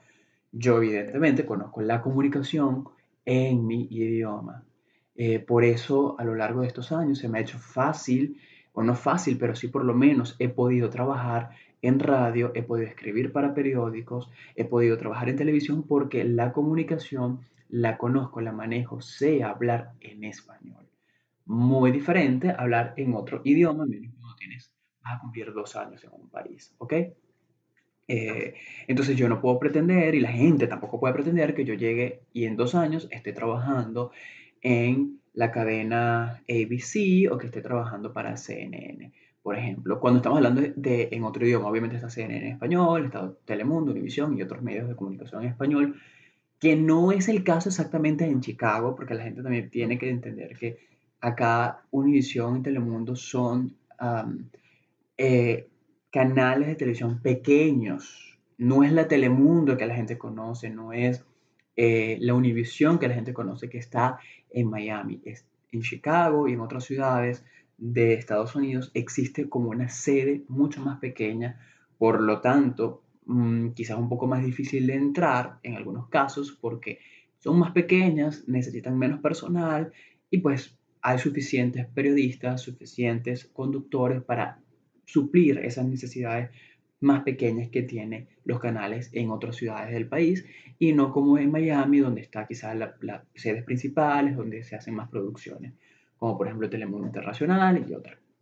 Yo 0.51 0.77
evidentemente 0.77 1.45
conozco 1.45 1.81
la 1.81 2.01
comunicación 2.01 2.89
en 3.25 3.65
mi 3.65 3.87
idioma. 3.89 4.65
Eh, 5.21 5.39
por 5.39 5.65
eso 5.65 6.15
a 6.17 6.23
lo 6.23 6.33
largo 6.33 6.61
de 6.61 6.67
estos 6.67 6.93
años 6.93 7.17
se 7.19 7.27
me 7.27 7.39
ha 7.39 7.41
hecho 7.41 7.59
fácil, 7.59 8.39
o 8.71 8.83
no 8.83 8.95
fácil, 8.95 9.37
pero 9.37 9.53
sí 9.53 9.67
por 9.67 9.83
lo 9.83 9.93
menos 9.93 10.37
he 10.39 10.47
podido 10.47 10.89
trabajar 10.89 11.49
en 11.81 11.99
radio, 11.99 12.53
he 12.55 12.63
podido 12.63 12.87
escribir 12.87 13.33
para 13.33 13.53
periódicos, 13.53 14.29
he 14.55 14.63
podido 14.63 14.97
trabajar 14.97 15.27
en 15.27 15.35
televisión 15.35 15.83
porque 15.83 16.23
la 16.23 16.53
comunicación 16.53 17.41
la 17.67 17.97
conozco, 17.97 18.39
la 18.39 18.53
manejo, 18.53 19.01
sé 19.01 19.43
hablar 19.43 19.91
en 19.99 20.23
español. 20.23 20.87
Muy 21.45 21.91
diferente 21.91 22.55
hablar 22.57 22.93
en 22.95 23.13
otro 23.13 23.41
idioma, 23.43 23.85
menos 23.85 24.13
cuando 24.17 24.37
tienes, 24.37 24.71
vas 25.03 25.17
a 25.17 25.19
cumplir 25.19 25.51
dos 25.51 25.75
años 25.75 26.01
en 26.01 26.11
un 26.13 26.29
país, 26.29 26.73
¿ok? 26.77 26.93
Eh, 28.07 28.53
entonces 28.87 29.17
yo 29.17 29.27
no 29.27 29.41
puedo 29.41 29.59
pretender, 29.59 30.15
y 30.15 30.21
la 30.21 30.31
gente 30.31 30.65
tampoco 30.67 30.97
puede 30.97 31.13
pretender, 31.13 31.53
que 31.53 31.65
yo 31.65 31.73
llegue 31.73 32.21
y 32.31 32.45
en 32.45 32.55
dos 32.55 32.73
años 32.73 33.09
esté 33.11 33.33
trabajando 33.33 34.11
en 34.61 35.19
la 35.33 35.51
cadena 35.51 36.41
ABC 36.49 37.31
o 37.31 37.37
que 37.37 37.47
esté 37.47 37.61
trabajando 37.61 38.13
para 38.13 38.37
CNN. 38.37 39.11
Por 39.41 39.57
ejemplo, 39.57 39.99
cuando 39.99 40.17
estamos 40.17 40.37
hablando 40.37 40.61
de, 40.75 41.09
en 41.11 41.23
otro 41.23 41.45
idioma, 41.45 41.69
obviamente 41.69 41.95
está 41.95 42.09
CNN 42.09 42.47
en 42.47 42.53
español, 42.53 43.05
está 43.05 43.31
Telemundo, 43.45 43.91
Univisión 43.91 44.37
y 44.37 44.41
otros 44.41 44.61
medios 44.61 44.87
de 44.87 44.95
comunicación 44.95 45.43
en 45.43 45.49
español, 45.49 45.95
que 46.59 46.75
no 46.75 47.11
es 47.11 47.29
el 47.29 47.43
caso 47.43 47.69
exactamente 47.69 48.25
en 48.25 48.41
Chicago, 48.41 48.95
porque 48.95 49.13
la 49.13 49.23
gente 49.23 49.41
también 49.41 49.69
tiene 49.69 49.97
que 49.97 50.09
entender 50.09 50.57
que 50.57 50.77
acá 51.21 51.83
Univisión 51.91 52.57
y 52.57 52.63
Telemundo 52.63 53.15
son 53.15 53.75
eh, 55.17 55.67
canales 56.11 56.67
de 56.67 56.75
televisión 56.75 57.21
pequeños. 57.21 58.37
No 58.57 58.83
es 58.83 58.91
la 58.91 59.07
Telemundo 59.07 59.77
que 59.77 59.85
la 59.85 59.95
gente 59.95 60.17
conoce, 60.17 60.69
no 60.69 60.91
es 60.91 61.23
eh, 61.81 62.17
la 62.19 62.33
Univisión 62.33 62.99
que 62.99 63.07
la 63.07 63.13
gente 63.13 63.31
conoce 63.31 63.69
que 63.69 63.77
está 63.77 64.19
en 64.49 64.69
Miami. 64.69 65.21
Es 65.23 65.45
en 65.71 65.81
Chicago 65.81 66.49
y 66.49 66.51
en 66.51 66.59
otras 66.59 66.83
ciudades 66.83 67.45
de 67.77 68.15
Estados 68.15 68.53
Unidos 68.53 68.91
existe 68.93 69.47
como 69.47 69.69
una 69.69 69.87
sede 69.87 70.43
mucho 70.49 70.81
más 70.81 70.99
pequeña, 70.99 71.57
por 71.97 72.19
lo 72.21 72.41
tanto, 72.41 73.03
mm, 73.27 73.69
quizás 73.69 73.97
un 73.97 74.09
poco 74.09 74.27
más 74.27 74.43
difícil 74.43 74.87
de 74.87 74.95
entrar 74.95 75.59
en 75.63 75.75
algunos 75.75 76.09
casos 76.09 76.51
porque 76.51 76.99
son 77.37 77.57
más 77.57 77.71
pequeñas, 77.71 78.43
necesitan 78.45 78.97
menos 78.97 79.21
personal 79.21 79.93
y 80.29 80.39
pues 80.39 80.77
hay 81.01 81.17
suficientes 81.17 81.87
periodistas, 81.87 82.59
suficientes 82.59 83.45
conductores 83.45 84.21
para 84.21 84.59
suplir 85.05 85.59
esas 85.59 85.85
necesidades 85.85 86.49
más 87.01 87.23
pequeñas 87.23 87.69
que 87.69 87.83
tienen 87.83 88.27
los 88.43 88.59
canales 88.59 89.09
en 89.13 89.31
otras 89.31 89.55
ciudades 89.55 89.93
del 89.93 90.07
país 90.07 90.45
y 90.77 90.93
no 90.93 91.11
como 91.11 91.37
en 91.37 91.51
Miami 91.51 91.99
donde 91.99 92.21
está 92.21 92.45
quizás 92.47 92.75
las 92.75 93.21
sedes 93.35 93.63
principales, 93.63 94.35
donde 94.35 94.63
se 94.63 94.75
hacen 94.75 94.95
más 94.95 95.09
producciones 95.09 95.73
como 96.19 96.37
por 96.37 96.47
ejemplo 96.47 96.69
Telemundo 96.69 97.07
Internacional 97.07 97.83
y 97.87 97.93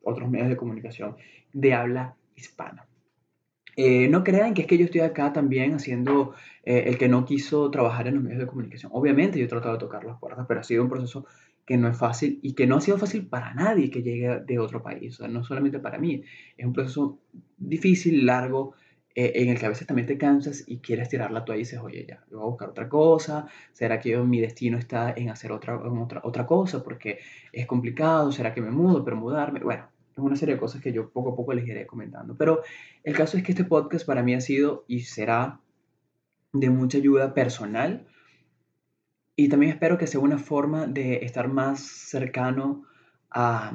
otros 0.03 0.29
medios 0.29 0.49
de 0.49 0.57
comunicación 0.57 1.15
de 1.53 1.73
habla 1.73 2.15
hispana. 2.35 2.85
Eh, 3.75 4.07
no 4.09 4.23
crean 4.23 4.55
que 4.55 4.61
es 4.63 4.67
que 4.67 4.77
yo 4.77 4.85
estoy 4.85 5.01
acá 5.01 5.31
también 5.31 5.75
haciendo 5.75 6.33
eh, 6.63 6.85
el 6.87 6.97
que 6.97 7.07
no 7.07 7.25
quiso 7.25 7.69
trabajar 7.69 8.07
en 8.07 8.15
los 8.15 8.23
medios 8.23 8.39
de 8.39 8.47
comunicación. 8.47 8.91
Obviamente 8.95 9.37
yo 9.37 9.45
he 9.45 9.47
tratado 9.47 9.75
de 9.75 9.79
tocar 9.79 10.03
las 10.03 10.19
puertas, 10.19 10.45
pero 10.47 10.59
ha 10.59 10.63
sido 10.63 10.81
un 10.81 10.89
proceso 10.89 11.27
que 11.67 11.75
no 11.77 11.89
es 11.89 11.97
fácil 11.97 12.39
y 12.41 12.53
que 12.53 12.65
no 12.65 12.77
ha 12.77 12.81
sido 12.81 12.97
fácil 12.97 13.27
para 13.27 13.53
nadie 13.53 13.91
que 13.91 14.01
llegue 14.01 14.39
de 14.39 14.57
otro 14.57 14.81
país, 14.81 15.15
o 15.15 15.17
sea, 15.17 15.27
no 15.27 15.43
solamente 15.43 15.79
para 15.79 15.99
mí. 15.99 16.23
Es 16.57 16.65
un 16.65 16.71
proceso 16.71 17.19
difícil, 17.57 18.25
largo, 18.25 18.73
eh, 19.13 19.33
en 19.35 19.49
el 19.49 19.59
que 19.59 19.65
a 19.65 19.69
veces 19.69 19.85
también 19.85 20.07
te 20.07 20.17
cansas 20.17 20.63
y 20.65 20.77
quieres 20.77 21.09
tirar 21.09 21.29
la 21.31 21.43
toalla 21.43 21.57
y 21.57 21.63
dices, 21.63 21.79
oye, 21.79 22.05
ya, 22.07 22.23
voy 22.31 22.41
a 22.41 22.45
buscar 22.45 22.69
otra 22.69 22.87
cosa, 22.87 23.47
¿será 23.73 23.99
que 23.99 24.15
mi 24.15 24.39
destino 24.39 24.77
está 24.77 25.11
en 25.11 25.29
hacer 25.29 25.51
otra, 25.51 25.77
otra, 25.77 26.21
otra 26.23 26.45
cosa 26.47 26.81
porque 26.81 27.19
es 27.51 27.65
complicado? 27.65 28.31
¿Será 28.31 28.53
que 28.53 28.61
me 28.61 28.71
mudo, 28.71 29.03
pero 29.03 29.17
mudarme? 29.17 29.59
Bueno, 29.59 29.89
es 30.13 30.19
una 30.19 30.37
serie 30.37 30.55
de 30.55 30.61
cosas 30.61 30.81
que 30.81 30.93
yo 30.93 31.09
poco 31.09 31.31
a 31.31 31.35
poco 31.35 31.53
les 31.53 31.67
iré 31.67 31.85
comentando. 31.85 32.37
Pero 32.37 32.61
el 33.03 33.13
caso 33.13 33.35
es 33.35 33.43
que 33.43 33.51
este 33.51 33.65
podcast 33.65 34.05
para 34.05 34.23
mí 34.23 34.33
ha 34.33 34.41
sido 34.41 34.85
y 34.87 35.01
será 35.01 35.59
de 36.53 36.69
mucha 36.69 36.97
ayuda 36.97 37.33
personal 37.33 38.07
y 39.37 39.47
también 39.47 39.71
espero 39.71 39.97
que 39.97 40.07
sea 40.07 40.19
una 40.19 40.39
forma 40.39 40.87
de 40.87 41.23
estar 41.23 41.47
más 41.47 41.79
cercano 41.79 42.83
a, 43.29 43.71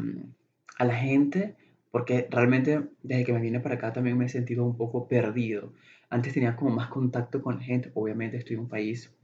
a 0.77 0.85
la 0.85 0.95
gente 0.97 1.57
porque 1.93 2.27
realmente 2.31 2.89
desde 3.03 3.25
que 3.25 3.33
me 3.33 3.41
vine 3.41 3.61
para 3.61 3.77
acá 3.77 3.93
también 3.93 4.19
me 4.19 4.25
he 4.25 4.29
sentido 4.29 4.65
un 4.65 4.77
poco 4.77 5.07
perdido. 5.07 5.73
Antes 6.11 6.33
tenía 6.33 6.57
como 6.57 6.71
más 6.75 6.89
contacto 6.89 7.41
con 7.41 7.59
la 7.59 7.63
gente, 7.63 7.93
obviamente 7.95 8.39
estoy 8.39 8.55
en 8.55 8.63
un 8.63 8.69
país 8.69 9.15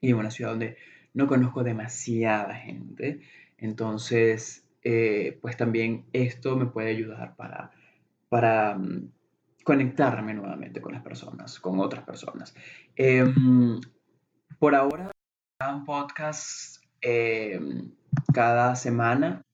y 0.00 0.10
en 0.10 0.16
una 0.16 0.30
ciudad 0.30 0.52
donde 0.52 0.76
no 1.14 1.26
conozco 1.26 1.64
demasiada 1.64 2.54
gente, 2.54 3.20
entonces 3.58 4.68
eh, 4.82 5.38
pues 5.42 5.56
también 5.56 6.04
esto 6.12 6.56
me 6.56 6.66
puede 6.66 6.90
ayudar 6.90 7.34
para, 7.34 7.72
para 8.28 8.78
mm, 8.78 9.10
conectarme 9.64 10.34
nuevamente 10.34 10.80
con 10.80 10.92
las 10.92 11.02
personas, 11.02 11.58
con 11.58 11.80
otras 11.80 12.04
personas. 12.04 12.54
Em, 12.94 13.80
por 14.58 14.74
ahora, 14.74 15.10
un 15.68 15.84
podcast 15.84 16.82
em, 17.02 17.90
cada 18.32 18.74
semana 18.76 19.44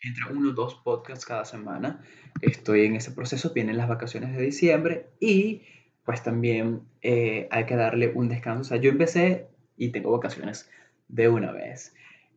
entre 0.00 0.32
uno 0.32 0.50
o 0.50 0.52
dos 0.52 0.76
podcasts 0.84 1.26
cada 1.26 1.44
semana. 1.44 2.00
Estoy 2.40 2.86
en 2.86 2.94
ese 2.94 3.10
proceso, 3.10 3.52
vienen 3.52 3.76
las 3.76 3.88
vacaciones 3.88 4.36
de 4.36 4.42
diciembre 4.42 5.10
y 5.18 5.62
pues 6.04 6.22
también 6.22 6.82
eh, 7.02 7.48
hay 7.50 7.66
que 7.66 7.74
darle 7.74 8.12
un 8.14 8.28
descanso. 8.28 8.60
O 8.60 8.64
sea, 8.64 8.76
yo 8.76 8.90
empecé 8.90 9.48
y 9.76 9.88
tengo 9.88 10.12
vacaciones 10.12 10.70
de 11.08 11.28
una 11.28 11.50
vez. 11.50 11.92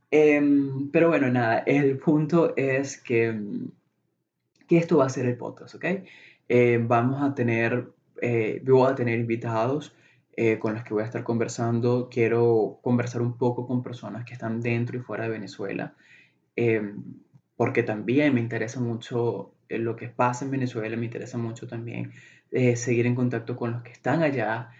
Em, 0.09 0.89
pero 0.91 1.09
bueno, 1.09 1.29
nada, 1.29 1.59
el 1.59 1.99
punto 1.99 2.55
es 2.57 2.97
que, 2.97 3.39
que 4.67 4.77
esto 4.77 4.97
va 4.97 5.05
a 5.05 5.09
ser 5.09 5.27
el 5.27 5.37
podcast, 5.37 5.75
¿ok? 5.75 5.85
Eh, 6.49 6.79
vamos 6.81 7.21
a 7.21 7.35
tener, 7.35 7.87
eh, 8.19 8.61
voy 8.65 8.91
a 8.91 8.95
tener 8.95 9.19
invitados 9.19 9.93
con 10.59 10.73
los 10.73 10.83
que 10.83 10.93
voy 10.93 11.03
a 11.03 11.05
estar 11.05 11.23
conversando. 11.23 12.09
Quiero 12.09 12.79
conversar 12.81 13.21
un 13.21 13.37
poco 13.37 13.67
con 13.67 13.83
personas 13.83 14.25
que 14.25 14.33
están 14.33 14.61
dentro 14.61 14.97
y 14.97 15.01
fuera 15.01 15.25
de 15.25 15.29
Venezuela. 15.29 15.93
Em, 16.55 17.03
porque 17.55 17.83
también 17.83 18.33
me 18.33 18.41
interesa 18.41 18.79
mucho 18.79 19.53
eh, 19.69 19.77
lo 19.77 19.95
que 19.95 20.07
pasa 20.09 20.45
en 20.45 20.51
Venezuela, 20.51 20.97
me 20.97 21.05
interesa 21.05 21.37
mucho 21.37 21.67
también 21.67 22.11
eh, 22.51 22.75
seguir 22.75 23.05
en 23.05 23.15
contacto 23.15 23.55
con 23.55 23.71
los 23.71 23.83
que 23.83 23.91
están 23.91 24.23
allá 24.23 24.71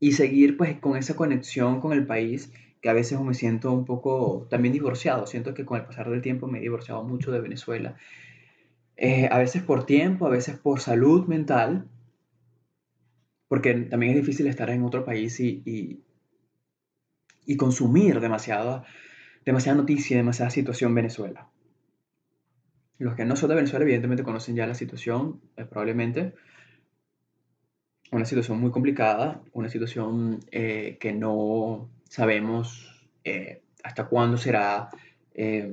y 0.00 0.12
seguir 0.12 0.56
pues 0.56 0.78
con 0.78 0.96
esa 0.96 1.16
conexión 1.16 1.80
con 1.80 1.92
el 1.92 2.06
país 2.06 2.52
que 2.80 2.88
a 2.88 2.92
veces 2.92 3.20
me 3.20 3.34
siento 3.34 3.72
un 3.72 3.84
poco 3.84 4.46
también 4.50 4.72
divorciado. 4.72 5.26
Siento 5.26 5.54
que 5.54 5.64
con 5.64 5.78
el 5.78 5.86
pasar 5.86 6.08
del 6.10 6.22
tiempo 6.22 6.46
me 6.46 6.58
he 6.58 6.62
divorciado 6.62 7.02
mucho 7.04 7.32
de 7.32 7.40
Venezuela. 7.40 7.96
Eh, 8.96 9.28
a 9.30 9.38
veces 9.38 9.62
por 9.62 9.86
tiempo, 9.86 10.26
a 10.26 10.30
veces 10.30 10.56
por 10.56 10.80
salud 10.80 11.26
mental, 11.26 11.86
porque 13.48 13.74
también 13.74 14.12
es 14.12 14.18
difícil 14.18 14.46
estar 14.46 14.70
en 14.70 14.84
otro 14.84 15.04
país 15.04 15.40
y, 15.40 15.62
y, 17.46 17.56
consumir 17.56 18.20
demasiada, 18.20 18.84
demasiada 19.44 19.78
noticia, 19.78 20.16
demasiada 20.16 20.50
situación 20.50 20.94
Venezuela. 20.94 21.48
Los 22.98 23.14
que 23.14 23.24
no 23.24 23.36
son 23.36 23.48
de 23.48 23.54
Venezuela 23.54 23.84
evidentemente 23.84 24.22
conocen 24.22 24.54
ya 24.54 24.66
la 24.66 24.74
situación, 24.74 25.40
eh, 25.56 25.64
probablemente, 25.64 26.34
una 28.10 28.24
situación 28.24 28.60
muy 28.60 28.70
complicada, 28.70 29.42
una 29.52 29.68
situación 29.68 30.40
eh, 30.50 30.96
que 31.00 31.12
no 31.12 31.90
sabemos 32.04 33.08
eh, 33.24 33.62
hasta 33.82 34.06
cuándo 34.06 34.36
será, 34.36 34.88
eh, 35.34 35.72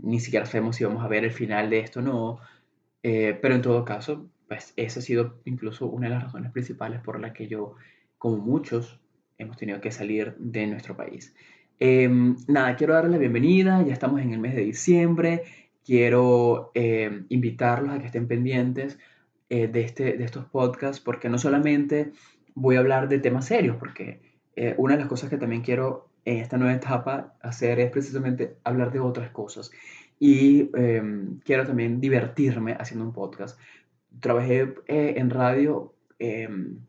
ni 0.00 0.20
siquiera 0.20 0.46
sabemos 0.46 0.76
si 0.76 0.84
vamos 0.84 1.04
a 1.04 1.08
ver 1.08 1.24
el 1.24 1.32
final 1.32 1.70
de 1.70 1.80
esto 1.80 2.00
o 2.00 2.02
no, 2.02 2.40
pero 3.00 3.54
en 3.54 3.62
todo 3.62 3.84
caso, 3.86 4.28
pues 4.48 4.72
esa 4.76 5.00
ha 5.00 5.02
sido 5.02 5.40
incluso 5.44 5.86
una 5.86 6.08
de 6.08 6.14
las 6.14 6.24
razones 6.24 6.50
principales 6.52 7.00
por 7.00 7.20
la 7.20 7.32
que 7.32 7.46
yo, 7.46 7.74
como 8.16 8.38
muchos, 8.38 9.00
hemos 9.36 9.56
tenido 9.56 9.80
que 9.80 9.92
salir 9.92 10.34
de 10.38 10.66
nuestro 10.66 10.96
país. 10.96 11.34
Em, 11.78 12.36
nada, 12.48 12.74
quiero 12.74 12.94
darles 12.94 13.12
la 13.12 13.18
bienvenida, 13.18 13.84
ya 13.84 13.92
estamos 13.92 14.20
en 14.20 14.32
el 14.32 14.40
mes 14.40 14.56
de 14.56 14.62
diciembre, 14.62 15.44
quiero 15.84 16.72
invitarlos 17.28 17.94
a 17.94 17.98
que 18.00 18.06
estén 18.06 18.26
pendientes 18.26 18.98
eh, 19.50 19.66
de, 19.66 19.80
este, 19.80 20.12
de 20.12 20.24
estos 20.24 20.44
podcasts, 20.44 21.00
porque 21.00 21.30
no 21.30 21.38
solamente 21.38 22.12
voy 22.54 22.76
a 22.76 22.80
hablar 22.80 23.08
de 23.08 23.18
temas 23.18 23.46
serios, 23.46 23.76
porque 23.76 24.20
eh, 24.56 24.74
una 24.76 24.92
de 24.92 25.00
las 25.00 25.08
cosas 25.08 25.30
que 25.30 25.38
también 25.38 25.62
quiero 25.62 26.10
en 26.26 26.36
esta 26.36 26.58
nueva 26.58 26.74
etapa 26.74 27.34
hacer 27.40 27.80
es 27.80 27.90
precisamente 27.90 28.56
hablar 28.64 28.92
de 28.92 29.00
otras 29.00 29.30
cosas. 29.30 29.70
Y 30.20 30.68
em, 30.76 31.40
quiero 31.46 31.64
también 31.64 31.98
divertirme 31.98 32.76
haciendo 32.78 33.06
un 33.06 33.14
podcast. 33.14 33.58
Trabajé 34.20 34.74
eh, 34.86 35.14
en 35.16 35.30
radio 35.30 35.94
em, 36.18 36.80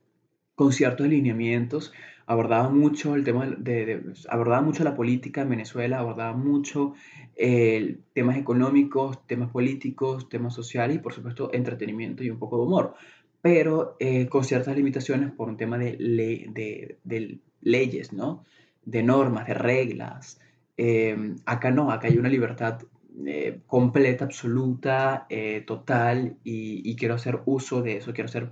con 0.55 0.73
ciertos 0.73 1.07
lineamientos, 1.07 1.93
abordaba 2.29 2.69
mucho 2.69 3.15
el 3.15 3.23
tema 3.23 3.47
de, 3.47 4.03
abordaba 4.29 4.61
mucho 4.61 4.83
la 4.83 4.95
política 4.95 5.41
en 5.41 5.49
Venezuela, 5.49 5.97
abordaba 5.97 6.38
mucho 6.38 6.93
eh, 7.35 7.97
temas 8.13 8.38
económicos, 8.38 9.25
temas 9.25 9.49
políticos, 9.49 10.29
temas 10.29 10.53
sociales 10.53 10.97
y 10.97 10.99
por 10.99 11.11
supuesto 11.11 11.49
entretenimiento 11.53 12.23
y 12.23 12.29
un 12.29 12.38
poco 12.38 12.57
de 12.57 12.63
humor, 12.63 12.93
pero 13.41 13.95
eh, 13.99 14.27
con 14.27 14.43
ciertas 14.43 14.75
limitaciones 14.75 15.31
por 15.31 15.49
un 15.49 15.57
tema 15.57 15.79
de, 15.79 15.97
de, 17.03 17.39
leyes, 17.61 18.13
¿no? 18.13 18.43
De 18.85 19.01
normas, 19.01 19.47
de 19.47 19.55
reglas. 19.55 20.39
Eh, 20.77 21.33
acá 21.47 21.71
no, 21.71 21.91
acá 21.91 22.09
hay 22.09 22.19
una 22.19 22.29
libertad 22.29 22.79
completa, 23.67 24.25
absoluta, 24.25 25.27
total 25.65 26.38
y, 26.43 26.89
y 26.89 26.95
quiero 26.95 27.15
hacer 27.15 27.39
uso 27.45 27.81
de 27.81 27.97
eso, 27.97 28.13
quiero 28.13 28.29
hacer 28.29 28.49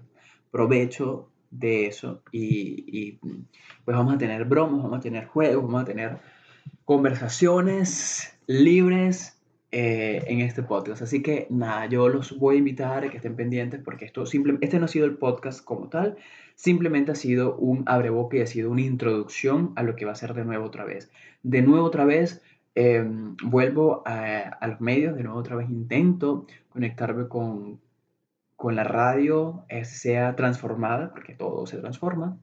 provecho 0.52 1.30
de 1.52 1.88
eso 1.88 2.24
y, 2.32 3.20
pues 3.86 3.98
vamos 3.98 4.16
a 4.16 4.18
tener 4.18 4.46
bromas, 4.46 4.84
vamos 4.84 5.00
a 5.00 5.02
tener 5.02 5.28
juegos, 5.28 5.64
vamos 5.64 5.82
a 5.84 5.86
tener 5.86 6.18
conversaciones 6.86 8.38
libres 8.48 9.42
eh, 9.72 10.24
en 10.28 10.42
este 10.42 10.64
podcast. 10.64 11.02
Así 11.02 11.22
que 11.22 11.48
nada, 11.50 11.86
yo 11.88 12.10
los 12.10 12.38
voy 12.38 12.56
a 12.56 12.60
invitar 12.60 13.04
a 13.04 13.10
que 13.10 13.18
estén 13.18 13.36
pendientes 13.36 13.82
porque 13.84 14.06
esto 14.06 14.26
simplemente, 14.26 14.66
este 14.66 14.80
no 14.80 14.86
ha 14.86 14.90
sido 14.90 15.06
el 15.06 15.18
podcast 15.18 15.64
como 15.64 15.90
tal, 15.90 16.18
simplemente 16.56 17.12
ha 17.12 17.16
sido 17.16 17.56
un 17.58 17.84
abreboque 17.86 18.38
y 18.38 18.42
ha 18.42 18.48
sido 18.48 18.72
una 18.72 18.82
introducción 18.82 19.74
a 19.76 19.84
lo 19.84 19.96
que 19.96 20.06
va 20.06 20.14
a 20.14 20.16
ser 20.16 20.34
de 20.34 20.46
nuevo 20.46 20.66
otra 20.66 20.86
vez. 20.86 21.12
De 21.44 21.62
nuevo 21.62 21.86
otra 21.86 22.06
vez 22.06 22.42
em, 22.78 23.36
vuelvo 23.44 24.04
a, 24.06 24.66
los 24.68 24.80
medios, 24.80 25.16
de 25.16 25.24
nuevo 25.24 25.40
otra 25.40 25.56
vez 25.56 25.70
intento 25.70 26.46
conectarme 26.70 27.28
con, 27.28 27.82
con 28.56 28.76
la 28.76 28.84
radio 28.84 29.66
sea 29.84 30.36
transformada, 30.36 31.12
porque 31.12 31.34
todo 31.34 31.66
se 31.66 31.78
transforma. 31.78 32.38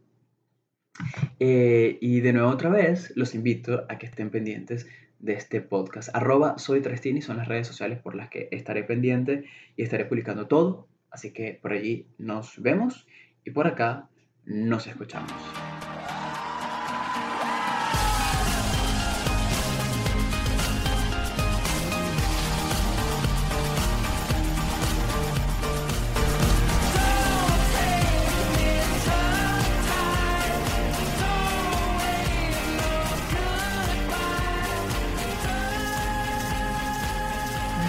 Eh, 1.39 1.99
y 2.01 2.21
de 2.21 2.33
nuevo 2.33 2.51
otra 2.51 2.71
vez 2.71 3.13
los 3.17 3.35
invito 3.35 3.85
a 3.89 3.99
que 3.99 4.07
estén 4.07 4.31
pendientes 4.31 4.87
de 5.19 5.35
este 5.35 5.61
podcast. 5.61 6.11
Arroba 6.15 6.59
soy 6.59 6.81
Trestini 6.81 7.23
son 7.23 7.37
las 7.37 7.49
redes 7.49 7.67
sociales 7.67 7.99
por 7.99 8.15
las 8.15 8.29
que 8.29 8.49
estaré 8.51 8.85
pendiente 8.85 9.45
y 9.77 9.83
estaré 9.83 10.05
publicando 10.05 10.47
todo. 10.47 10.89
Así 11.11 11.33
que 11.33 11.59
por 11.61 11.73
allí 11.73 12.09
nos 12.19 12.61
vemos 12.61 13.07
y 13.45 13.51
por 13.53 13.67
acá 13.67 14.09
nos 14.45 14.87
escuchamos. 14.87 15.33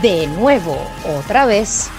De 0.06 0.28
nuevo, 0.28 0.78
otra 1.18 1.48
vez, 1.48 1.90